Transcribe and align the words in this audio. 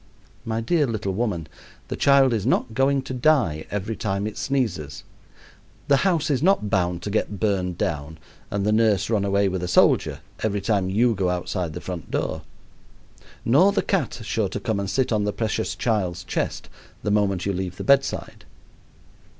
My 0.45 0.61
dear 0.61 0.87
little 0.87 1.13
woman, 1.13 1.45
the 1.87 1.95
child 1.95 2.33
is 2.33 2.43
not 2.43 2.73
going 2.73 3.03
to 3.03 3.13
die 3.13 3.67
every 3.69 3.95
time 3.95 4.25
it 4.25 4.35
sneezes, 4.35 5.03
the 5.89 5.97
house 5.97 6.31
is 6.31 6.41
not 6.41 6.71
bound 6.71 7.03
to 7.03 7.11
get 7.11 7.39
burned 7.39 7.77
down 7.77 8.17
and 8.49 8.65
the 8.65 8.71
nurse 8.71 9.11
run 9.11 9.23
away 9.23 9.47
with 9.47 9.61
a 9.61 9.67
soldier 9.67 10.21
every 10.41 10.59
time 10.59 10.89
you 10.89 11.13
go 11.13 11.29
outside 11.29 11.73
the 11.73 11.81
front 11.81 12.09
door; 12.09 12.41
nor 13.45 13.71
the 13.71 13.83
cat 13.83 14.19
sure 14.23 14.49
to 14.49 14.59
come 14.59 14.79
and 14.79 14.89
sit 14.89 15.11
on 15.11 15.23
the 15.23 15.31
precious 15.31 15.75
child's 15.75 16.23
chest 16.23 16.67
the 17.03 17.11
moment 17.11 17.45
you 17.45 17.53
leave 17.53 17.77
the 17.77 17.83
bedside. 17.83 18.43